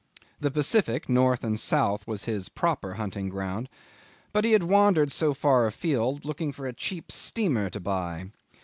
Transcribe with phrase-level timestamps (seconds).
[0.39, 3.69] The Pacific, north and south, was his proper hunting ground;
[4.33, 8.31] but he had wandered so far afield looking for a cheap steamer to buy.